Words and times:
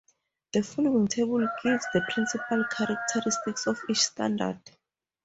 The 0.53 0.63
following 0.63 1.07
table 1.09 1.47
gives 1.61 1.85
the 1.93 2.01
principal 2.11 2.65
characteristics 2.71 3.67
of 3.67 3.77
each 3.87 3.99
standard. 4.01 4.57